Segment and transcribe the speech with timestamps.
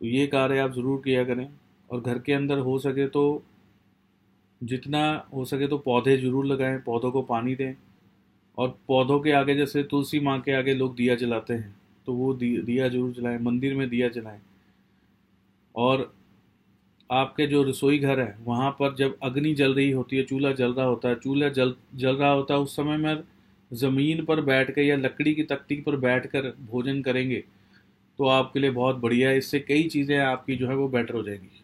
[0.00, 1.48] तो ये कार्य आप ज़रूर किया करें।
[1.90, 3.42] और घर के अंदर हो सके तो
[4.60, 5.02] जितना
[5.34, 7.74] हो सके तो पौधे ज़रूर लगाएँ, पौधों को पानी दें।
[8.58, 11.74] और पौधों के आगे जैसे तुलसी माँ के आगे लोग दिया जलाते हैं
[12.06, 14.40] तो वो दिया ज़रूर जलाएँ, मंदिर में दिया जलाएँ।
[15.74, 16.12] और
[17.10, 20.72] आपके जो रसोई घर है, वहाँ पर जब अग्नि जल रही होती है, चूल्हा जल
[20.72, 23.22] रहा होता है, चूल्हा जल जल रहा होता है, उस समय में
[23.70, 27.42] ज़मीन पर बैठ कर या लकड़ी की तख्ती पर बैठ कर भोजन करेंगे।
[28.18, 31.22] तो आपके लिए बहुत बढ़िया है। इससे कई चीज़ें आपकी जो है वो बेटर हो
[31.22, 31.62] जाएँगी।